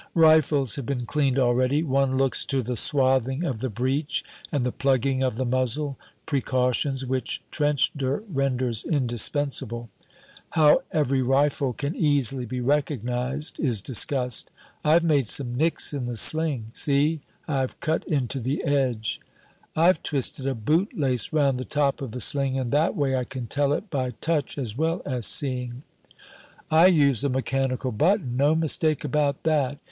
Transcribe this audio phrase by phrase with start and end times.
[0.17, 1.83] Rifles have been cleaned already.
[1.83, 7.05] One looks to the swathing of the breech and the plugging of the muzzle, precautions
[7.05, 9.91] which trench dirt renders indispensable.
[10.49, 14.49] How every rifle can easily be recognized is discussed.
[14.83, 16.71] "I've made some nicks in the sling.
[16.73, 19.21] See, I've cut into the edge."
[19.75, 23.45] "I've twisted a bootlace round the top of the sling, and that way, I can
[23.45, 25.83] tell it by touch as well as seeing."
[26.71, 28.35] "I use a mechanical button.
[28.35, 29.77] No mistake about that.